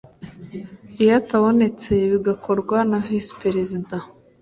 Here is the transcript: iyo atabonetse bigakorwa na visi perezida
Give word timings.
iyo 1.01 1.13
atabonetse 1.21 1.91
bigakorwa 2.11 2.77
na 2.89 2.99
visi 3.05 3.31
perezida 3.41 3.95